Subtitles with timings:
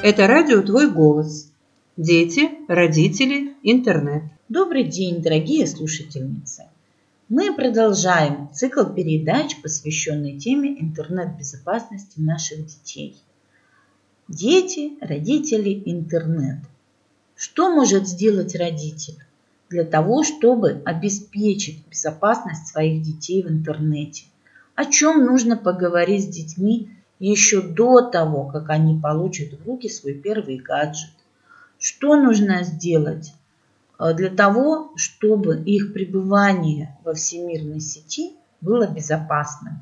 [0.00, 1.50] Это радио «Твой голос».
[1.96, 4.22] Дети, родители, интернет.
[4.48, 6.66] Добрый день, дорогие слушательницы!
[7.28, 13.20] Мы продолжаем цикл передач, посвященный теме интернет-безопасности наших детей.
[14.28, 16.58] Дети, родители, интернет.
[17.34, 19.18] Что может сделать родитель
[19.68, 24.26] для того, чтобы обеспечить безопасность своих детей в интернете?
[24.76, 30.14] О чем нужно поговорить с детьми еще до того, как они получат в руки свой
[30.14, 31.10] первый гаджет?
[31.78, 33.32] Что нужно сделать
[33.98, 39.80] Э, для того, чтобы их пребывание во всемирной сети было безопасным.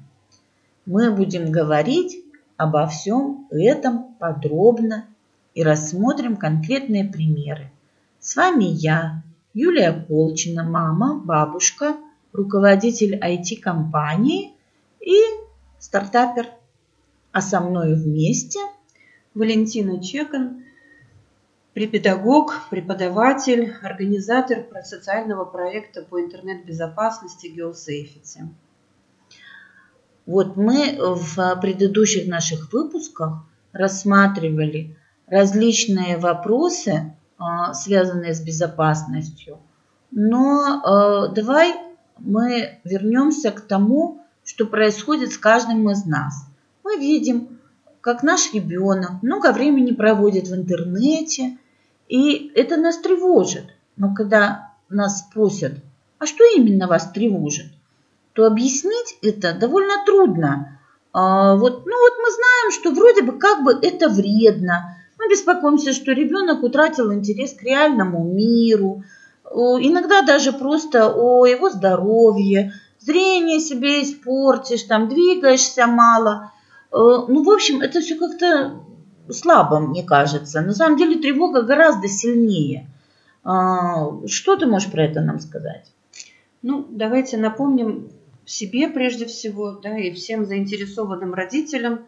[0.86, 2.18] Мы будем говорить
[2.56, 5.06] обо всем этом подробно
[5.54, 7.70] и рассмотрим конкретные примеры.
[8.20, 11.96] С вами я, Юлия Колчина, мама, бабушка,
[12.32, 14.52] руководитель IT-компании
[15.00, 15.16] и
[15.78, 16.48] стартапер.
[17.36, 18.58] А со мной вместе
[19.34, 20.64] Валентина Чекан,
[21.74, 28.48] препедагог, преподаватель, организатор социального проекта по интернет-безопасности GeoSafety.
[30.24, 39.58] Вот мы в предыдущих наших выпусках рассматривали различные вопросы, а, связанные с безопасностью.
[40.10, 41.74] Но а, давай
[42.16, 46.46] мы вернемся к тому, что происходит с каждым из нас.
[46.86, 47.58] Мы видим,
[48.00, 51.58] как наш ребенок много времени проводит в интернете,
[52.06, 53.64] и это нас тревожит.
[53.96, 55.72] Но когда нас спросят,
[56.20, 57.66] а что именно вас тревожит,
[58.34, 60.78] то объяснить это довольно трудно.
[61.12, 64.96] А, вот, ну вот мы знаем, что вроде бы как бы это вредно.
[65.18, 69.02] Мы беспокоимся, что ребенок утратил интерес к реальному миру.
[69.50, 76.52] Иногда даже просто о его здоровье, зрение себе испортишь, там двигаешься мало.
[76.92, 76.96] Э,
[77.28, 78.80] ну, в общем, это все как-то
[79.30, 80.60] слабо, мне кажется.
[80.60, 82.88] На самом деле тревога гораздо сильнее.
[83.44, 85.92] А, что ты можешь про это нам сказать?
[86.62, 88.08] Ну, давайте напомним
[88.44, 92.00] себе прежде всего, да, и всем заинтересованным родителям,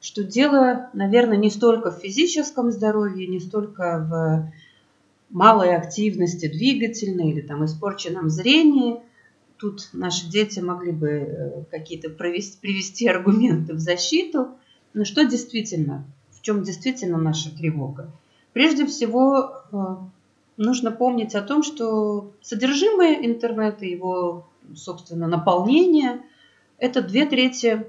[0.00, 4.52] что дело, наверное, не столько в физическом здоровье, не столько в
[5.30, 9.00] малой активности двигательной или там испорченном зрении.
[9.64, 14.48] Тут наши дети могли бы э, какие-то провести, привести аргументы в защиту.
[14.92, 16.04] Но что действительно
[16.44, 18.10] чем действительно наша тревога.
[18.52, 19.76] Прежде всего, э,
[20.58, 26.20] нужно помнить о том, что содержимое интернета, его, собственно, наполнение–
[26.78, 27.86] это две трети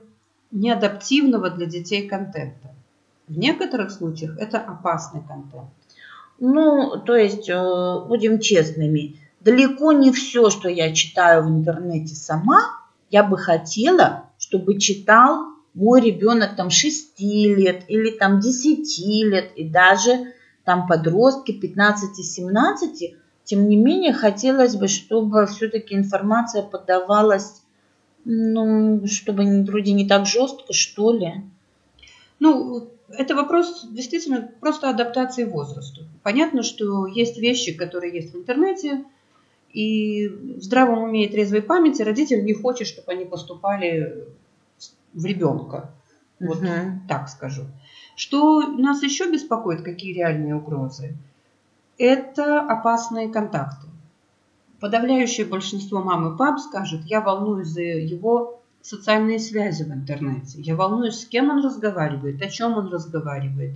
[0.51, 2.73] неадаптивного для детей контента.
[3.27, 5.69] В некоторых случаях это опасный контент.
[6.39, 12.81] Ну, то есть, э, будем честными, далеко не все, что я читаю в интернете сама,
[13.11, 15.45] я бы хотела, чтобы читал
[15.75, 20.33] мой ребенок там 6 лет или там 10 лет и даже
[20.63, 27.61] там подростки 15-17, тем не менее хотелось бы, чтобы все-таки информация подавалась,
[28.23, 31.43] ну, чтобы вроде не так жестко, что ли.
[32.39, 36.01] Ну, это вопрос действительно просто адаптации возрасту.
[36.23, 39.05] Понятно, что есть вещи, которые есть в интернете,
[39.75, 44.25] и в здравом уме и трезвой памяти родитель не хочет, чтобы они поступали
[45.13, 45.91] в ребенка.
[46.39, 46.67] Вот угу.
[47.09, 47.63] так скажу.
[48.15, 51.17] Что нас еще беспокоит, какие реальные угрозы?
[51.97, 53.87] Это опасные контакты.
[54.79, 60.61] Подавляющее большинство мам и пап скажет, я волнуюсь за его социальные связи в интернете.
[60.61, 63.73] Я волнуюсь, с кем он разговаривает, о чем он разговаривает.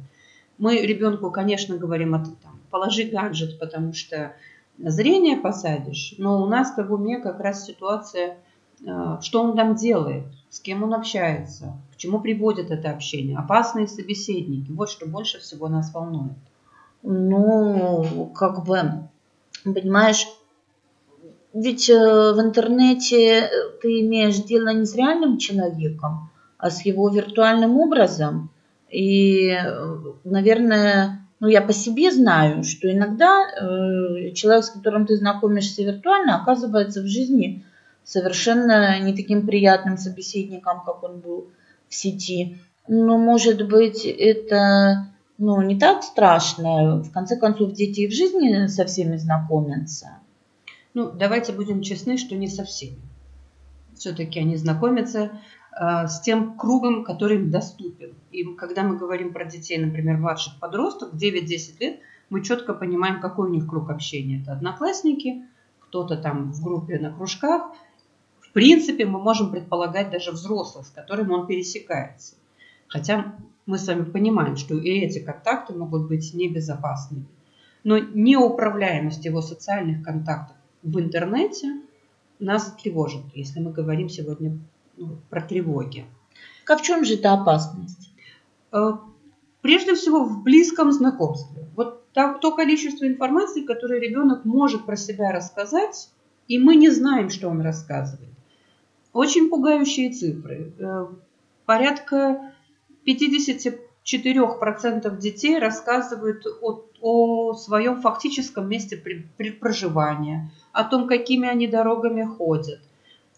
[0.58, 2.38] Мы ребенку, конечно, говорим, о том,
[2.70, 4.34] положи гаджет, потому что
[4.80, 8.38] зрение посадишь, но у нас в уме как раз ситуация,
[8.86, 13.88] э, что он там делает с кем он общается, к чему приводит это общение, опасные
[13.88, 14.72] собеседники.
[14.72, 16.38] Вот что больше всего нас волнует.
[17.04, 19.08] Ну, как бы,
[19.64, 20.28] понимаешь,
[21.54, 23.50] ведь э, в интернете э,
[23.82, 28.50] ты имеешь дело не с реальным человеком, а с его виртуальным образом.
[28.92, 29.56] И,
[30.24, 33.46] наверное, ну я по себе знаю, что иногда
[34.34, 37.66] человек, с которым ты знакомишься виртуально, оказывается в жизни
[38.04, 41.50] совершенно не таким приятным собеседником, как он был
[41.88, 42.58] в сети.
[42.88, 47.02] Но, может быть, это ну, не так страшно.
[47.02, 50.18] В конце концов, дети и в жизни со всеми знакомятся.
[50.94, 52.98] Ну, давайте будем честны, что не со всеми.
[53.96, 55.30] Все-таки они знакомятся э,
[55.72, 58.14] с тем кругом, который им доступен.
[58.32, 62.00] И когда мы говорим про детей, например, младших подростков, 9-10 лет,
[62.30, 64.42] мы четко понимаем, какой у них круг общения.
[64.42, 65.46] Это одноклассники,
[65.80, 67.72] кто-то там в группе на кружках–
[68.60, 72.36] принципе, мы можем предполагать даже взрослых, с которыми он пересекается.
[72.90, 77.26] Хотя Мы с вами понимаем, что и эти контакты могут быть небезопасными.
[77.84, 81.80] Но неуправляемость его социальных контактов в интернете
[82.40, 84.58] нас тревожит, если мы говорим сегодня
[85.30, 86.06] про тревоги.
[86.64, 88.12] Как в чем же эта опасность?
[88.72, 88.94] Э,
[89.62, 91.66] прежде всего в близком знакомстве.
[91.76, 96.10] Вот то количество информации, которое ребенок может про себя рассказать,
[96.48, 98.30] и мы не знаем, что он рассказывает.
[99.14, 100.74] Очень пугающие цифры.
[100.80, 101.06] Э,
[101.66, 102.54] порядка
[103.06, 109.02] 54% детей рассказывают о, о своем фактическом месте
[109.60, 112.80] проживания, о том, какими они дорогами ходят.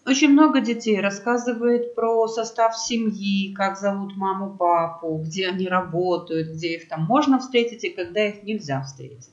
[0.04, 6.74] Очень много детей рассказывает про состав семьи, как зовут маму, папу, где они работают, где
[6.74, 9.30] их там можно встретить и когда их нельзя встретить.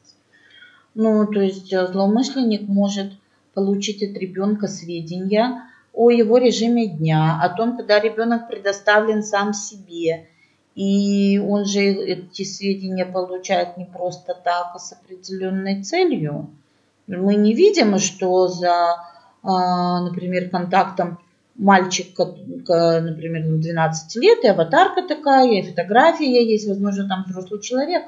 [0.93, 3.13] Ну, то есть э, злоумышленник может
[3.53, 5.63] получить от ребенка сведения
[5.93, 10.27] о его режиме дня, о том, когда ребенок предоставлен сам себе.
[10.75, 16.51] И он же эти сведения получает не просто так, а с определенной целью.
[17.07, 18.97] Мы не видим, что за,
[19.43, 21.19] например, контактом
[21.55, 28.03] мальчик, например, 12 лет, и аватарка такая, и фотография есть, возможно, там взрослый человек,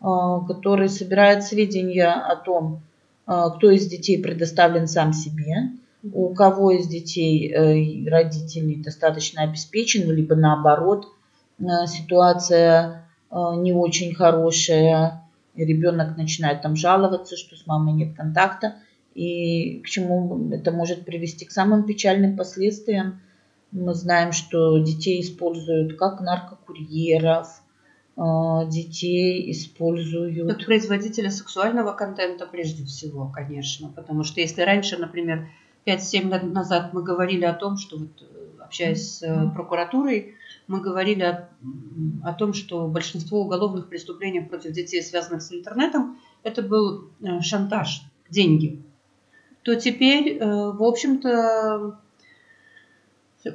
[0.00, 2.82] а, который собирает сведения о том,
[3.26, 5.70] а, кто из детей предоставлен сам себе,
[6.12, 11.06] у кого из детей э, родителей достаточно обеспечены, либо наоборот
[11.58, 15.22] э, ситуация э, не очень хорошая,
[15.56, 18.74] ребенок начинает там жаловаться, что с мамой нет контакта,
[19.14, 23.20] и к чему это может привести к самым печальным последствиям.
[23.70, 27.48] Мы знаем, что детей используют как наркокурьеров,
[28.16, 30.48] а, детей используют.
[30.48, 33.88] Как производителя сексуального контента прежде всего, конечно.
[33.88, 35.48] Потому что если раньше, например,
[35.86, 40.34] 5-7 лет назад мы говорили о том, что вот, э, общаясь с э, прокуратурой,
[40.66, 41.48] мы говорили о,
[42.22, 48.02] о том, что большинство уголовных преступлений против детей, связанных с интернетом, это был э, шантаж,
[48.30, 48.83] деньги.
[49.64, 51.98] То теперь, в общем-то,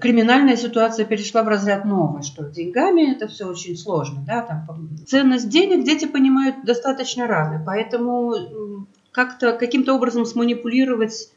[0.02, 4.24] криминальная ситуация перешла в разряд новый, что деньгами это все очень сложно.
[4.26, 4.42] Да?
[4.42, 11.32] Там, ценность денег дети понимают достаточно рано, поэтому как-то каким-то образом сманипулировать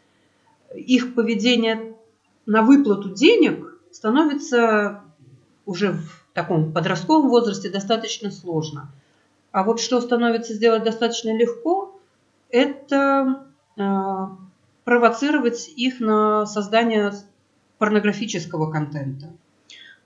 [0.75, 1.95] их поведение
[2.47, 5.03] на выплату денег становится
[5.67, 8.91] уже в таком подростковом возрасте достаточно сложно.
[9.51, 12.01] А вот что становится сделать достаточно легко,
[12.49, 13.47] это
[13.77, 13.83] э,
[14.85, 17.13] провоцировать их на создание
[17.79, 19.27] порнографического контента.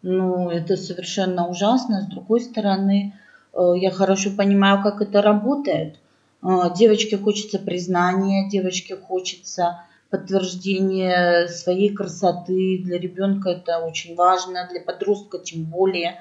[0.03, 2.03] Ну, это совершенно ужасно.
[2.03, 3.15] С другой стороны,
[3.53, 5.97] э, я хорошо понимаю, как это работает.
[6.43, 9.81] Э, девочке хочется признания, девочке хочется
[10.11, 12.81] подтверждения своей красоты.
[12.85, 16.21] Для ребенка это очень важно, для подростка тем более.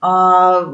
[0.00, 0.64] А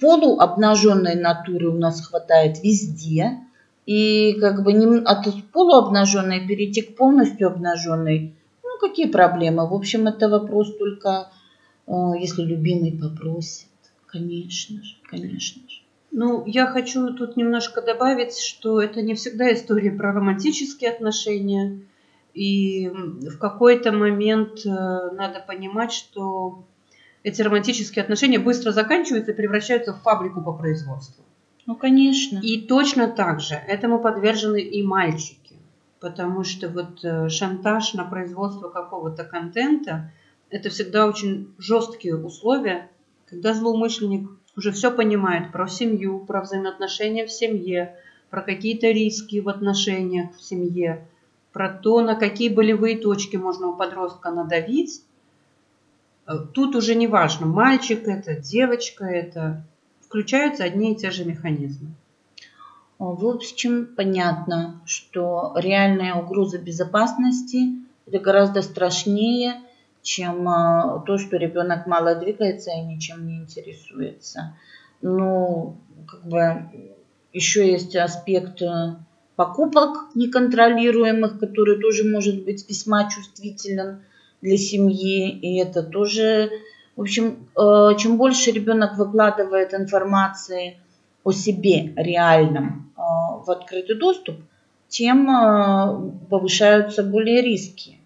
[0.00, 3.38] полуобнаженной натуры у нас хватает везде.
[3.88, 9.66] И как бы не, от полуобнаженной перейти к полностью обнаженной ну, какие проблемы?
[9.66, 11.30] В общем, это вопрос только,
[11.86, 13.68] э, если любимый попросит.
[14.04, 15.80] Конечно же, конечно же.
[16.10, 21.80] Ну, я хочу тут немножко добавить, что это не всегда история про романтические отношения.
[22.34, 26.62] И в какой-то момент э, надо понимать, что
[27.22, 31.24] эти романтические отношения быстро заканчиваются и превращаются в фабрику по производству.
[31.68, 32.40] Ну, конечно.
[32.42, 35.48] И точно так же этому подвержены и мальчики
[36.00, 40.10] потому что вот э, шантаж на производство какого-то контента–
[40.50, 42.88] это всегда очень жесткие условия,
[43.26, 47.96] когда злоумышленник уже все понимает про семью, про взаимоотношения в семье,
[48.30, 51.06] про какие-то риски в отношениях в семье,
[51.52, 55.02] про то, на какие болевые точки можно у подростка надавить.
[56.26, 59.64] Э, тут уже не важно, мальчик это, девочка это,
[60.08, 61.90] включаются одни и те же механизмы.
[62.98, 69.60] В общем, понятно, что реальная угроза безопасности это гораздо страшнее,
[70.02, 74.56] чем а, то, что ребенок мало двигается и ничем не интересуется.
[75.02, 76.70] Ну, как бы
[77.32, 78.96] еще есть аспект э,
[79.36, 84.02] покупок неконтролируемых, который тоже может быть весьма чувствителен
[84.40, 85.30] для семьи.
[85.30, 86.50] И это тоже,
[86.98, 90.80] в общем, э, чем больше ребенок выкладывает информации
[91.22, 94.34] о себе реальном э, в открытый доступ,
[94.88, 97.98] тем э, повышаются более риски.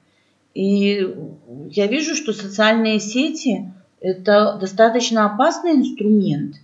[0.53, 1.11] И
[1.71, 3.73] я вижу, что социальные сети–
[4.03, 6.57] это достаточно опасный инструмент.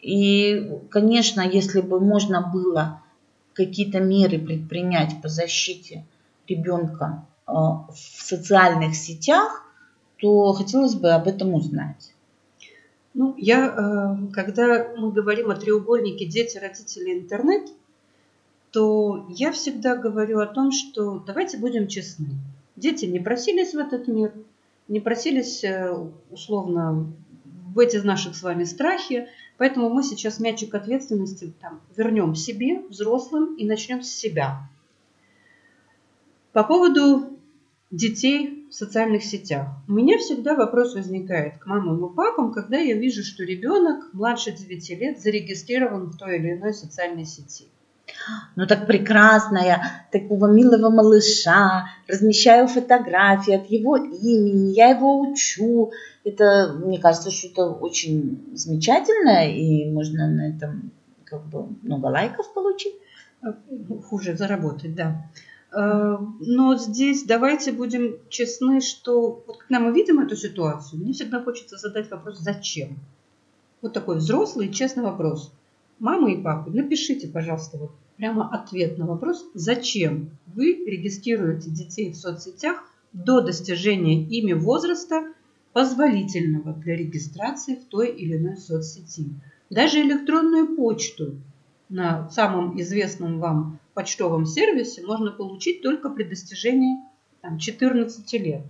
[0.00, 3.02] И, конечно, если бы можно было
[3.52, 6.06] какие-то меры предпринять по защите
[6.48, 9.65] ребенка в социальных сетях,
[10.18, 12.12] то хотелось бы об этом узнать.
[13.14, 17.70] Ну, я, э, когда мы говорим о треугольнике дети, родители, интернет,
[18.72, 22.28] то я всегда говорю о том, что давайте будем честны.
[22.76, 24.34] Дети не просились в этот мир,
[24.88, 25.96] не просились э,
[26.30, 27.06] условно
[27.74, 33.54] в эти наших с вами страхи, поэтому мы сейчас мячик ответственности там, вернем себе, взрослым,
[33.56, 34.68] и начнем с себя.
[36.52, 37.35] По поводу
[37.96, 39.68] детей в социальных сетях.
[39.88, 44.52] У меня всегда вопрос возникает к мамам и папам, когда я вижу, что ребенок младше
[44.52, 47.66] 9 лет зарегистрирован в той или иной социальной сети.
[48.54, 55.92] Ну так прекрасно, я такого милого малыша, размещаю фотографии от его имени, я его учу.
[56.24, 60.92] Это, мне кажется, что это очень замечательно, и можно на этом
[61.24, 62.94] как бы много лайков получить.
[64.08, 65.30] Хуже заработать, да.
[65.76, 71.42] Э, но здесь давайте будем честны, что вот когда мы видим эту ситуацию, мне всегда
[71.42, 72.98] хочется задать вопрос «Зачем?».
[73.82, 75.52] Вот такой взрослый честный вопрос.
[75.98, 82.16] Мама и папа, напишите, пожалуйста, вот прямо ответ на вопрос «Зачем вы регистрируете детей в
[82.16, 85.24] соцсетях до достижения ими возраста,
[85.74, 89.28] позволительного для регистрации в той или иной соцсети?»
[89.68, 91.34] Даже электронную почту
[91.90, 96.98] на самом известном вам почтовом сервисе можно получить только при достижении
[97.40, 98.62] там, 14 лет.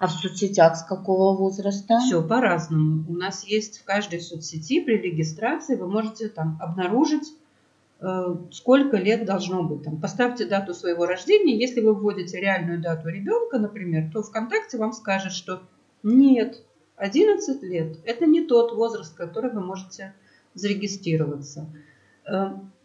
[0.00, 2.00] А в соцсетях с какого возраста?
[2.00, 3.04] Все по-разному.
[3.08, 7.32] У нас есть в каждой соцсети при регистрации вы можете там обнаружить,
[8.00, 9.84] э, сколько лет должно быть.
[9.84, 11.56] Там, поставьте дату своего рождения.
[11.56, 15.62] Если вы вводите реальную дату ребенка, например, то ВКонтакте вам скажет, что
[16.02, 16.64] нет,
[16.96, 20.14] 11 лет– это не тот возраст, который вы можете
[20.54, 21.68] зарегистрироваться.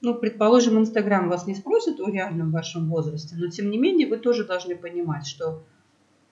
[0.01, 4.17] Ну, предположим, Инстаграм вас не спросит о реальном вашем возрасте, но тем не менее вы
[4.17, 5.61] тоже должны понимать, что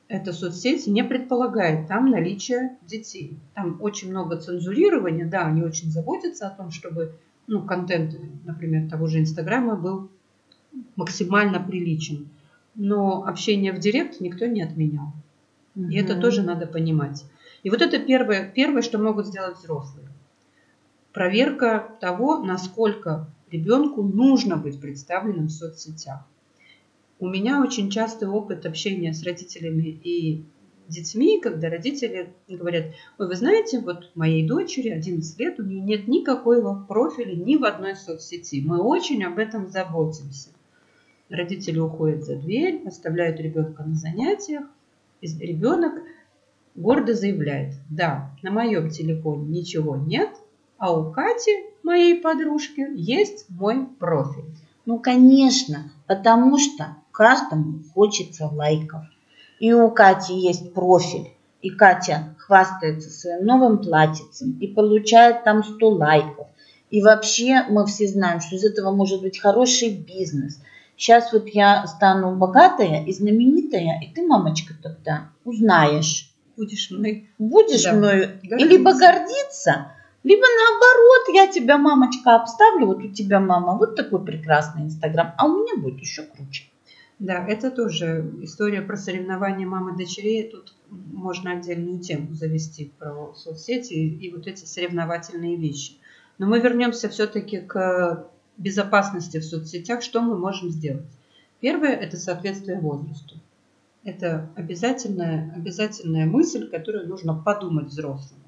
[0.08, 3.38] эта соцсеть не предполагает там наличие детей.
[3.56, 7.16] Там очень много цензурирования, да, они очень заботятся о том, чтобы
[7.48, 10.10] ну, контент, например, того же Инстаграма был
[10.96, 12.30] максимально приличен.
[12.76, 15.12] Но общение в директ никто не отменял.
[15.76, 15.90] Угу.
[15.90, 17.26] И это тоже надо понимать.
[17.64, 20.08] И вот это первое, первое, что могут сделать взрослые
[21.18, 26.26] проверка того, насколько ребенку нужно быть представленным в соцсетях.
[27.20, 30.46] У меня очень частый опыт общения с родителями и
[30.88, 36.08] детьми, когда родители говорят, ой, вы знаете, вот моей дочери 11 лет, у нее нет
[36.08, 38.64] никакого профиля ни в одной соцсети.
[38.66, 40.50] Мы очень об этом заботимся.
[41.30, 44.66] Родители уходят за дверь, оставляют ребенка на занятиях,
[45.20, 45.94] и ребенок
[46.76, 50.30] гордо заявляет, да, на моем телефоне ничего нет,
[50.78, 51.52] а у Кати,
[51.88, 54.46] моей подружки, есть мой профиль.
[54.86, 59.02] Ну, конечно, потому что каждому хочется лайков.
[59.60, 65.90] И у Кати есть профиль, и Катя хвастается своим новым платьицем и получает там 100
[65.90, 66.48] лайков.
[66.92, 70.62] И вообще мы все знаем, что из этого может быть хороший бизнес.
[70.96, 76.32] Сейчас вот я стану богатая и знаменитая, и ты, мамочка, тогда узнаешь.
[76.56, 77.30] Будешь мной.
[77.38, 77.94] Будешь да.
[77.94, 78.40] мною.
[78.42, 78.66] Гордиться.
[78.66, 79.92] И либо гордиться,
[80.24, 85.46] либо наоборот, я тебя, мамочка, обставлю, вот у тебя, мама, вот такой прекрасный Инстаграм, а
[85.46, 86.66] у меня будет еще круче.
[87.20, 90.50] Да, это тоже история про соревнования мамы и дочерей.
[90.50, 95.94] Тут можно отдельную тему завести про соцсети и вот эти соревновательные вещи.
[96.38, 100.04] Но мы вернемся все-таки к безопасности в соцсетях.
[100.04, 101.08] Что мы можем сделать?
[101.60, 103.40] Первое– это соответствие возрасту.
[104.04, 108.40] Это обязательная, обязательная мысль, которую нужно подумать взрослым.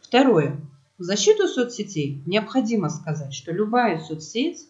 [0.00, 0.60] Второе
[0.98, 4.66] в защиту соцсетей необходимо сказать, что любая соцсеть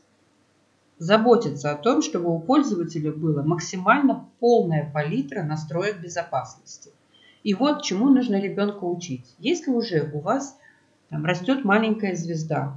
[0.99, 6.91] заботится о том, чтобы у пользователя была максимально полная палитра настроек безопасности.
[7.45, 9.37] И вот чему нужно ребенка учить.
[9.39, 10.59] Если уже у вас
[11.11, 12.77] там растет маленькая звезда,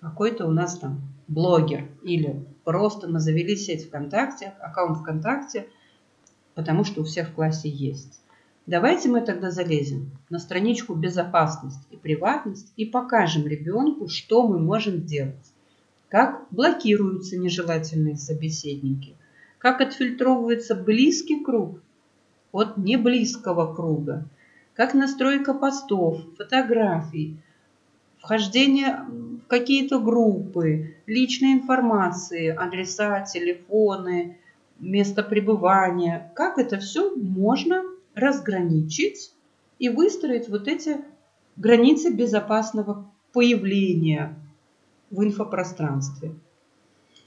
[0.00, 5.66] какой-то у нас там блогер или просто мы завели сеть ВКонтакте, аккаунт ВКонтакте,
[6.54, 8.20] потому что у всех в классе есть.
[8.66, 15.04] Давайте мы тогда залезем на страничку «Безопасность и приватность» и покажем ребенку, что мы можем
[15.04, 15.52] делать.
[16.08, 19.14] Как блокируются нежелательные собеседники,
[19.58, 21.80] как отфильтровывается близкий круг
[22.50, 24.24] от неблизкого круга,
[24.74, 27.36] как настройка постов, фотографий,
[28.18, 34.38] вхождение в какие-то группы, личной информации, адреса, телефоны,
[34.80, 37.84] место пребывания, как это все можно
[38.16, 39.32] разграничить
[39.78, 40.96] и выстроить вот эти
[41.56, 44.34] границы безопасного появления
[45.10, 46.34] в инфопространстве.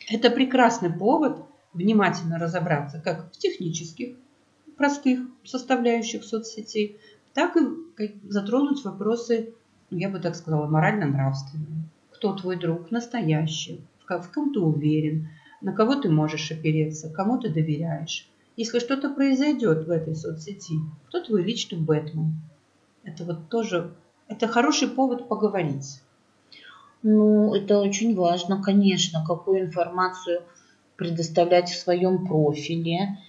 [0.10, 4.17] Это прекрасный повод внимательно разобраться как в технических,
[4.75, 7.00] простых составляющих соцсетей,
[7.34, 9.53] так и затронуть вопросы
[9.89, 11.89] ну, я бы так сказала, морально-нравственную.
[12.12, 15.29] Кто твой друг настоящий, в ком ты уверен,
[15.62, 18.29] на кого ты можешь опереться, кому ты доверяешь.
[18.60, 20.74] Если что-то произойдет в этой соцсети,
[21.08, 22.42] кто твой личный Бэтмен?
[23.06, 23.94] Это вот тоже,
[24.28, 26.01] это хороший повод поговорить.
[27.01, 30.42] Ну, это очень важно, конечно, какую информацию
[30.98, 33.20] предоставлять в своем профиле.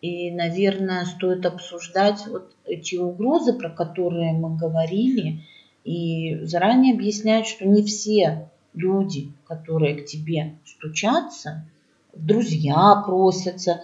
[0.00, 5.44] И, наверное, стоит обсуждать вот эти угрозы, про которые мы говорили,
[5.84, 11.64] и заранее объяснять, что не все люди, которые к тебе стучатся,
[12.12, 13.82] друзья просятся,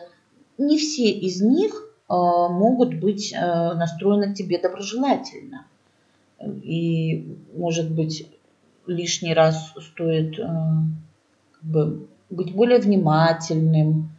[0.59, 5.67] не все из них э, могут быть э, настроены к тебе доброжелательно.
[6.63, 8.29] И, может быть,
[8.87, 10.47] лишний раз стоит э,
[11.53, 14.11] как бы, быть более внимательным,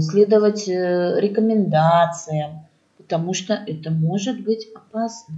[0.00, 5.36] следовать рекомендациям, потому что это может быть опасно.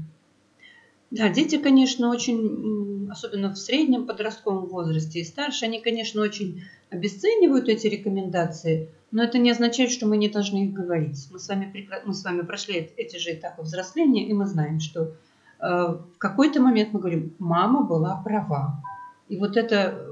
[1.10, 7.68] Да, дети, конечно, очень, особенно в среднем подростковом возрасте и старше, они, конечно, очень обесценивают
[7.68, 11.28] эти рекомендации, но это не означает, что мы не должны их говорить.
[11.30, 15.02] Мы с вами, мы с вами прошли эти же этапы взросления, и мы знаем, что
[15.04, 15.12] э,
[15.60, 18.82] в какой-то момент мы говорим, мама была права.
[19.28, 20.10] И вот это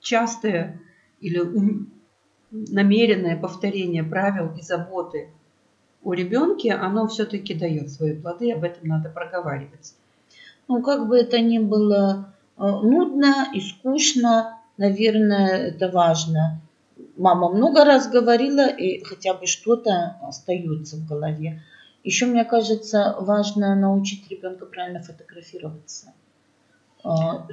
[0.00, 0.82] частое
[1.20, 1.40] или
[2.50, 5.30] намеренное повторение правил и заботы
[6.02, 9.94] у ребенке, оно все-таки дает свои плоды, об этом надо проговаривать.
[10.68, 16.60] Ну, как бы это ни было э, нудно и скучно, наверное, это важно.
[17.16, 21.62] Мама много раз говорила, и хотя бы что-то остается в голове.
[22.04, 26.12] Еще, мне кажется, важно научить ребенка правильно фотографироваться.
[27.04, 27.08] Э,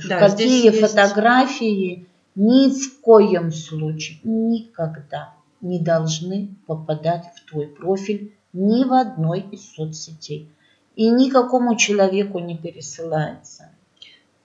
[0.08, 8.84] да, Какие фотографии ни в коем случае, никогда не должны попадать в твой профиль ни
[8.84, 10.50] в одной из соцсетей.
[10.96, 13.70] И никакому человеку не пересылается.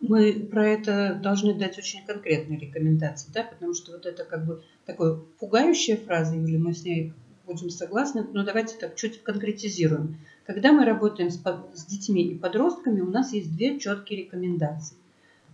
[0.00, 4.62] Мы про это должны дать очень конкретные рекомендации, да, потому что вот это как бы
[4.86, 7.12] такая пугающая фраза, или мы с ней
[7.46, 10.18] будем согласны, но давайте так чуть конкретизируем.
[10.46, 11.42] Когда мы работаем с,
[11.74, 14.96] с детьми и подростками, у нас есть две четкие рекомендации.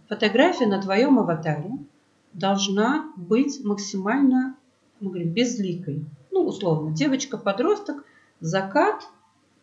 [0.09, 1.71] Фотография на твоем аватаре
[2.35, 4.57] должна быть максимально,
[5.01, 6.05] мы говорим, безликой.
[6.31, 8.05] Ну, условно, девочка-подросток–
[8.41, 9.09] закат,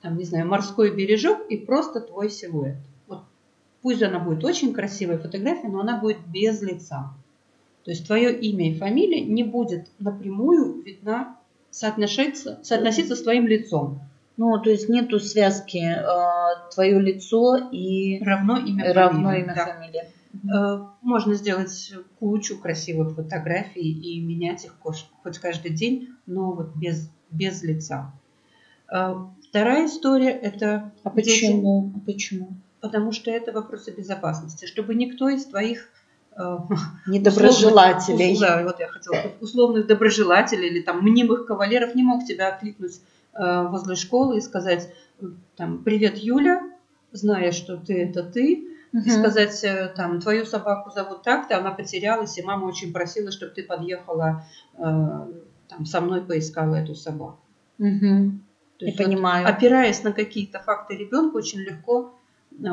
[0.02, 2.78] там, не знаю, морской бережок и просто твой силуэт.
[3.82, 7.14] Пусть она будет очень красивая фотография, но она будет без лица.
[7.84, 11.38] То есть твое имя и фамилия не будет напрямую видна,
[11.72, 14.02] соотноситься, соотноситься с твоим лицом.
[14.38, 19.44] Ну, то есть нету связки э, твое лицо и равно имя, равно фамилия.
[19.44, 19.66] имя да.
[19.66, 20.10] фамилия.
[20.54, 27.10] Э, можно сделать кучу красивых фотографий и менять их хоть каждый день, но вот без,
[27.32, 28.14] без лица.
[28.88, 30.92] А, вторая история– это…
[31.04, 31.92] А почему?
[31.94, 32.50] Дети, почему?
[32.82, 34.66] Потому что это вопросы безопасности.
[34.66, 35.90] Чтобы никто из твоих
[36.36, 36.58] э,
[37.08, 38.34] недоброжелателей.
[38.34, 43.02] Условных, да, вот я хотела условных доброжелателей или там мнимых кавалеров не мог тебя окликнуть
[43.34, 44.94] э, возле школы и сказать
[45.56, 46.64] там привет Юля,
[47.12, 49.04] зная, что ты это ты, угу.
[49.04, 53.54] и сказать э, там твою собаку зовут так-то, она потерялась и мама очень просила, чтобы
[53.54, 54.46] ты подъехала
[55.72, 57.40] там со мной поискала эту собаку.
[57.80, 58.32] Угу.
[58.78, 59.46] То есть, понимаю.
[59.46, 62.14] Вот, опираясь на какие-то факты ребенка, очень легко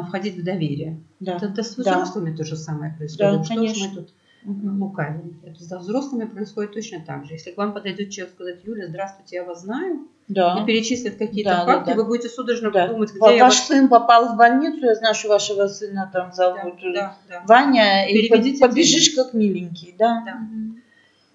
[0.07, 1.01] входить в доверие.
[1.21, 1.37] Да.
[1.37, 2.39] Это, это с взрослыми да.
[2.39, 3.39] то же самое происходит.
[3.39, 3.89] Да, Что конечно.
[3.89, 4.15] мы тут
[4.45, 4.85] угу.
[4.85, 5.41] лукавим?
[5.45, 7.35] Это с взрослыми происходит точно так же.
[7.35, 10.61] Если к вам подойдет человек сказать, Юля, здравствуйте, я вас знаю, да.
[10.61, 12.03] и перечислит какие-то да, факты, да, да.
[12.03, 12.89] вы будете судорожно да.
[12.89, 13.67] думать, где Ваш я вас...
[13.67, 17.43] сын попал в больницу, я знаю, что вашего сына там зовут да, да, да.
[17.47, 20.23] Ваня, и побежишь как миленький, да.
[20.25, 20.39] да.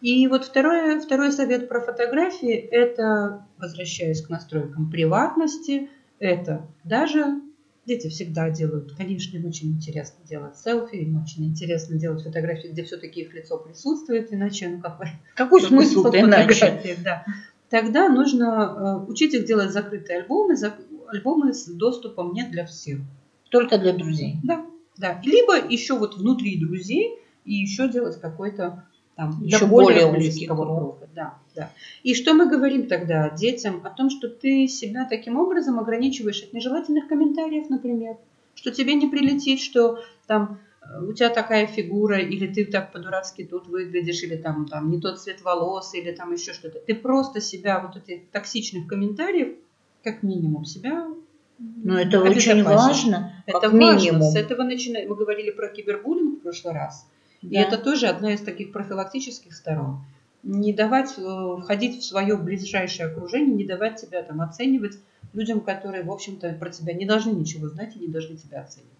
[0.02, 7.42] И вот второй, второй совет про фотографии– это, возвращаясь к настройкам приватности, это даже
[7.86, 12.84] дети всегда делают, конечно, им очень интересно делать селфи, им очень интересно делать фотографии, где
[12.84, 16.98] все-таки их лицо присутствует, иначе, ну какой, какой смысл иначе?
[17.04, 17.26] Да.
[17.70, 20.56] Тогда нужно э, учить их делать закрытые альбомы,
[21.08, 23.00] альбомы с доступом не для всех.
[23.50, 24.38] Только для друзей.
[24.44, 24.66] Да,
[24.98, 25.20] да.
[25.24, 31.10] Либо еще вот внутри друзей и еще делать какой-то там, еще более, более близкого круга.
[31.14, 31.70] Да, да.
[32.02, 33.82] И что мы говорим тогда детям?
[33.84, 38.18] О том, что ты себя таким образом ограничиваешь от нежелательных комментариев, например.
[38.56, 43.44] Что тебе не прилетит, что там э, у тебя такая фигура, или ты так по-дурацки
[43.44, 46.80] тут выглядишь, или там, там не тот цвет волос, или там еще что-то.
[46.80, 49.56] Ты просто себя, вот этих токсичных комментариев,
[50.04, 51.08] как минимум, себя
[51.60, 53.44] но это очень важно.
[53.46, 54.32] Это важно.
[54.32, 55.10] С этого начинаем.
[55.10, 57.08] Мы говорили про кибербуллинг в прошлый раз.
[57.44, 57.50] Да.
[57.50, 60.04] И это тоже одна из таких профилактических сторон.
[60.44, 64.98] не давать э, входить в свое ближайшее окружение, не давать тебя там оценивать
[65.34, 68.92] людям, которые, в общем-то, про тебя не должны ничего знать и не должны тебя оценивать.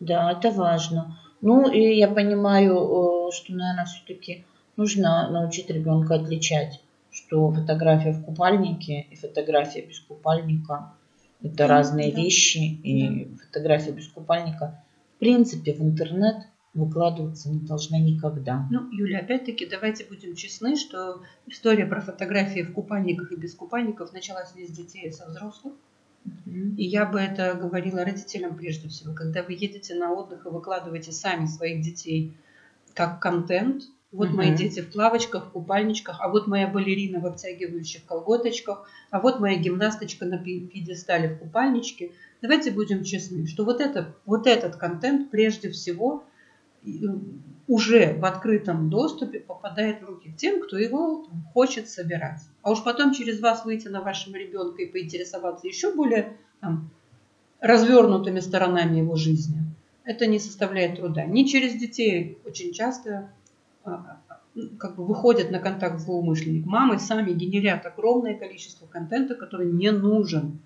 [0.00, 1.18] Да, это важно.
[1.40, 4.44] Ну, и я понимаю, э, что, наверное, все-таки
[4.76, 6.80] нужно научить ребенка отличать,
[7.12, 10.94] что фотография в купальнике и фотография без купальника–
[11.42, 12.20] это да, разные да.
[12.20, 13.44] вещи, и да.
[13.46, 14.82] фотография без купальника,
[15.16, 18.66] в принципе, в интернет выкладываться не должна никогда.
[18.70, 24.12] Ну, Юля, опять-таки, давайте будем честны, что история про фотографии в купальниках и без купальников
[24.12, 25.74] началась не с детей, а со взрослых.
[26.76, 29.14] И я бы это говорила родителям прежде всего.
[29.14, 32.34] Когда вы едете на отдых и выкладываете сами своих детей
[32.94, 38.04] как контент, вот мои дети в плавочках, в купальничках, а вот моя балерина в обтягивающих
[38.06, 42.12] колготочках, а вот моя гимнасточка на пьедестале в купальничке.
[42.40, 46.24] Давайте будем честны, что вот, это, вот этот контент прежде всего
[47.68, 52.40] уже в открытом доступе попадает в руки тем, кто его хочет собирать.
[52.62, 56.90] А уж потом через вас выйти на вашего ребенка и поинтересоваться еще более там,
[57.60, 59.58] развернутыми сторонами его жизни,
[60.04, 61.26] это не составляет труда.
[61.26, 63.30] Не через детей очень часто
[63.84, 64.40] а, а,
[64.78, 66.64] как бы выходят на контакт злоумышленник.
[66.64, 70.58] Мамы сами генерят огромное количество контента, который не нужен.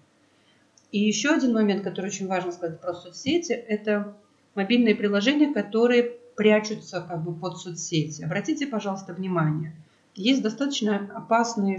[0.93, 4.15] И еще один момент, который очень важно сказать про соцсети, это
[4.55, 8.23] мобильные приложения, которые прячутся как бы под соцсети.
[8.23, 9.75] Обратите, пожалуйста, внимание.
[10.15, 11.79] Есть достаточно опасные,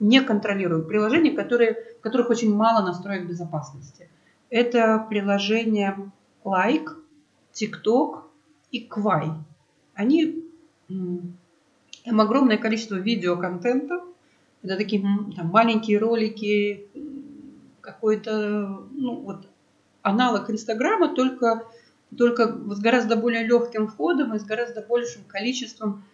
[0.00, 4.08] неконтролируемые приложения, которые, в которых очень мало настроек безопасности.
[4.50, 6.10] Это приложения
[6.44, 6.86] Like,
[7.52, 8.22] TikTok
[8.70, 9.34] и Quai.
[9.94, 10.44] Они
[10.88, 14.02] там огромное количество видеоконтента.
[14.62, 15.02] Это такие
[15.36, 16.86] там, маленькие ролики,
[17.80, 19.46] какой-то ну, вот,
[20.02, 21.64] аналог Инстаграма, только
[22.16, 26.04] только с гораздо более легким входом и с гораздо большим количеством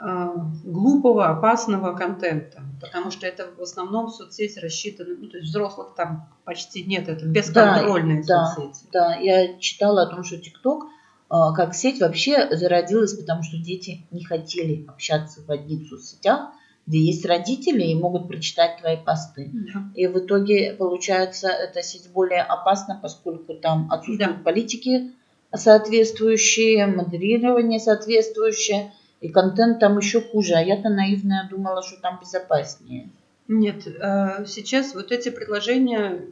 [0.00, 0.28] э,
[0.64, 2.62] глупого, опасного контента.
[2.80, 7.26] Потому что это в основном соцсети рассчитаны, ну, то есть взрослых там почти нет, это
[7.26, 8.88] бесконтрольные да, соцсети.
[8.92, 13.58] Да, да, я читала о том, что ТикТок э, как сеть вообще зародилась, потому что
[13.58, 16.50] дети не хотели общаться в одних соцсетях,
[16.86, 19.50] где есть родители и могут прочитать твои посты.
[19.52, 19.90] Да.
[19.94, 24.42] И в итоге, получается, эта сеть более опасна, поскольку там отсутствуют да.
[24.44, 25.12] политики,
[25.54, 30.54] соответствующие, модерирование соответствующее, и контент там еще хуже.
[30.54, 33.10] А я-то наивная думала, что там безопаснее.
[33.48, 36.24] Нет, э, сейчас вот эти предложения,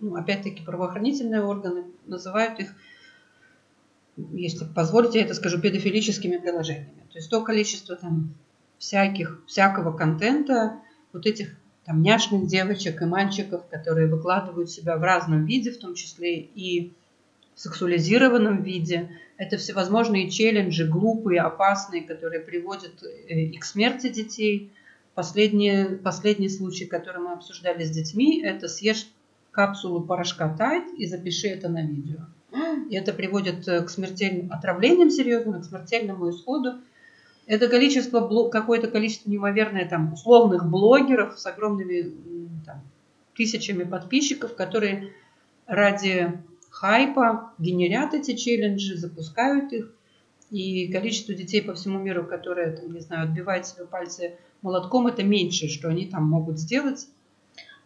[0.00, 2.74] ну, опять-таки правоохранительные органы называют их,
[4.32, 7.06] если позволите, я это скажу, педофилическими приложениями.
[7.12, 8.34] То есть то количество там
[8.78, 10.80] всяких, всякого контента,
[11.12, 15.94] вот этих там няшных девочек и мальчиков, которые выкладывают себя в разном виде, в том
[15.94, 16.92] числе и
[17.58, 19.10] сексуализированном виде.
[19.36, 24.72] Это всевозможные челленджи, глупые, опасные, которые приводят э, и к смерти детей.
[25.14, 29.08] Последний, последний случай, который мы обсуждали с детьми, это съешь
[29.50, 32.20] капсулу порошка Тайт и запиши это на видео.
[32.90, 36.74] И это приводит э, к смертельным отравлениям серьезным, к смертельному исходу.
[37.46, 42.12] Это количество, какое-то количество неимоверное там условных блогеров с огромными
[42.64, 42.82] там,
[43.34, 45.12] тысячами подписчиков, которые
[45.66, 46.32] ради
[46.80, 49.92] хайпа, генерят эти челленджи, запускают их.
[50.50, 55.22] И количество детей по всему миру, которые, там, не знаю, отбивают себе пальцы молотком, это
[55.22, 57.06] меньше, что они там могут сделать.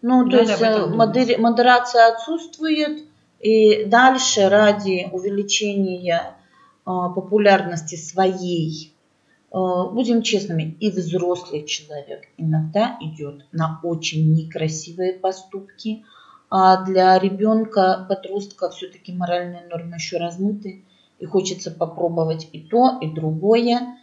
[0.03, 3.05] Ну, то есть э, модери- модерация отсутствует,
[3.41, 6.37] и дальше ради увеличения
[6.85, 8.95] э, популярности своей,
[9.51, 16.05] э, будем честными, и взрослый человек иногда идет на очень некрасивые поступки,
[16.55, 20.85] а для ребенка, подростка все-таки моральные нормы еще размыты,
[21.19, 23.97] и хочется попробовать и то, и другое,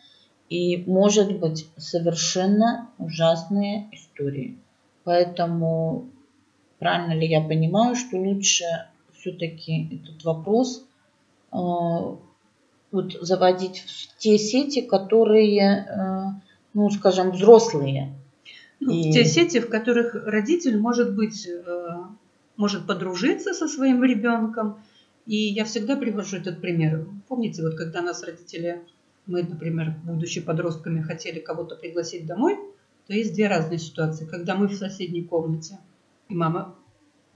[0.50, 4.58] и может быть совершенно ужасные истории.
[5.04, 6.10] Поэтому
[6.80, 8.66] правильно ли я понимаю, что лучше
[9.14, 10.88] все-таки этот вопрос
[11.52, 16.24] э, вот заводить в те сети, которые, э,
[16.74, 18.16] ну, скажем, взрослые.
[18.80, 19.12] Ну, и...
[19.12, 21.99] В те сети, в которых родитель может быть э,
[22.60, 24.84] может подружиться со своим ребенком.
[25.26, 27.08] И я всегда привожу этот пример.
[27.30, 28.82] Помните, вот когда нас родители,
[29.26, 32.60] мы, например, будучи подростками, хотели кого-то пригласить домой,
[33.08, 34.26] то есть две разные ситуации.
[34.26, 35.80] Когда мы в соседней комнате,
[36.28, 36.76] и мама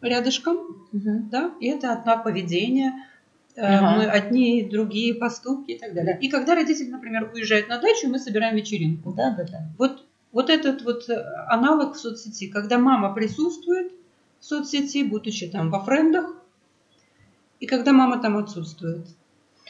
[0.01, 0.57] рядышком,
[0.91, 1.29] угу.
[1.31, 2.91] да, и это одно поведение,
[3.55, 3.95] ага.
[3.95, 6.19] мы одни, другие поступки и так далее.
[6.19, 9.13] И когда родители, например, уезжают на дачу, мы собираем вечеринку.
[9.13, 9.69] Да, да, да.
[9.77, 11.07] Вот, вот этот вот
[11.47, 13.93] аналог в соцсети, когда мама присутствует,
[14.43, 16.25] в соцсети, будучи там во френдах,
[17.61, 19.07] и когда мама там отсутствует.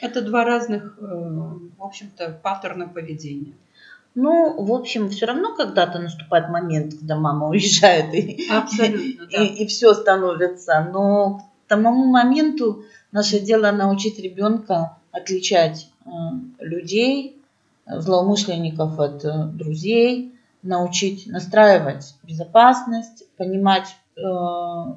[0.00, 3.54] Это два разных, э, в общем-то, паттерна поведения.
[4.16, 9.44] Ну, в общем, все равно когда-то наступает момент, когда мама уезжает и, Абсолютно, да.
[9.44, 10.90] и, и все становится.
[10.92, 12.82] Но к тому моменту
[13.12, 16.08] наше дело научить ребенка отличать э,
[16.58, 17.40] людей,
[17.86, 24.20] злоумышленников от э, друзей, научить настраивать безопасность, понимать э,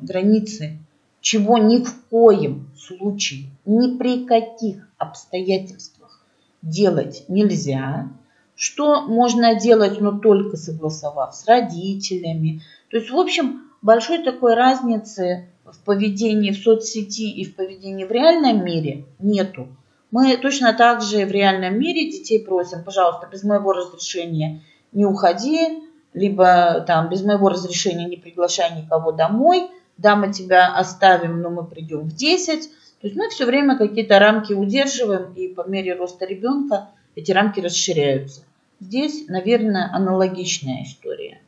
[0.01, 0.79] границы,
[1.21, 6.25] чего ни в коем случае, ни при каких обстоятельствах
[6.61, 8.09] делать нельзя,
[8.55, 12.61] что можно делать, но только согласовав с родителями.
[12.89, 18.11] То есть, в общем, большой такой разницы в поведении в соцсети и в поведении в
[18.11, 19.67] реальном мире нету.
[20.11, 24.61] Мы точно так же в реальном мире детей просим, пожалуйста, без моего разрешения
[24.93, 31.41] не уходи, либо там без моего разрешения не приглашай никого домой, да, мы тебя оставим,
[31.41, 32.69] но мы придем в 10.
[33.01, 37.59] То есть мы все время какие-то рамки удерживаем, и по мере роста ребенка эти рамки
[37.59, 38.41] расширяются.
[38.79, 41.41] Здесь, наверное, аналогичная история.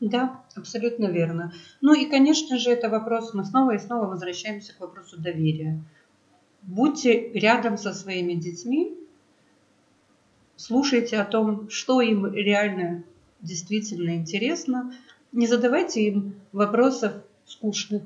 [0.00, 1.52] Да, абсолютно верно.
[1.80, 5.80] Ну и, конечно же, это вопрос, мы снова и снова возвращаемся к вопросу доверия.
[6.62, 8.96] Будьте рядом со своими детьми,
[10.56, 13.04] слушайте о том, что им реально
[13.42, 14.94] действительно интересно,
[15.32, 17.12] не задавайте им вопросов
[17.46, 18.02] скучных.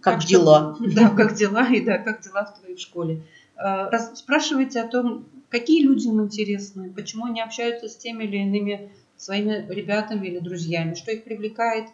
[0.00, 0.76] Как так дела?
[0.76, 3.22] Что, да, как дела, и да, как дела в твоей школе.
[3.56, 8.90] А, спрашивайте о том, какие люди им интересны, почему они общаются с теми или иными
[9.16, 11.88] своими ребятами или друзьями, что их привлекает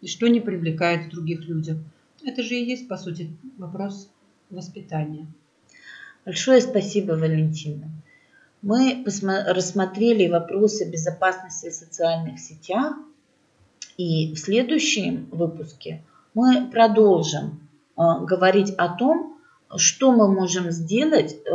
[0.00, 1.78] и что не привлекает в других людях.
[2.24, 4.10] Это же и есть, по сути, вопрос
[4.50, 5.26] воспитания.
[6.24, 7.90] Большое спасибо, Валентина.
[8.62, 12.94] Мы рассмотрели вопросы безопасности в социальных сетях,
[13.96, 16.02] и в следующем выпуске
[16.34, 19.38] мы продолжим э, говорить о том,
[19.76, 21.48] что мы можем сделать э,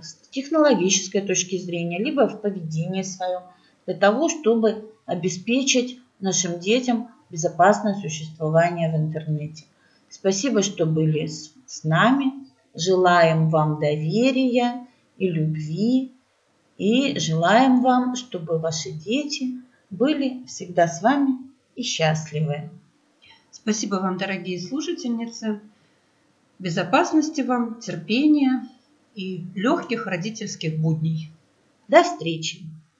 [0.00, 3.42] с технологической точки зрения, либо в поведении своем,
[3.86, 9.64] для того, чтобы обеспечить нашим детям безопасное существование в интернете.
[10.08, 12.32] Спасибо, что были с нами.
[12.74, 14.86] Желаем вам доверия
[15.18, 16.13] и любви.
[16.76, 19.60] И желаем вам, чтобы ваши дети
[19.90, 21.38] были всегда с вами
[21.76, 22.70] и счастливы.
[23.50, 25.60] Спасибо вам, дорогие слушательницы.
[26.58, 28.68] Безопасности вам, терпения
[29.14, 31.30] и легких родительских будней.
[31.88, 32.64] До встречи!